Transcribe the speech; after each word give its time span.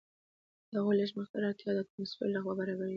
د 0.71 0.73
هغوی 0.79 0.95
لږ 1.01 1.09
مقدار 1.17 1.43
اړتیا 1.49 1.71
د 1.73 1.77
اټموسفیر 1.83 2.27
لخوا 2.35 2.53
برابریږي. 2.59 2.89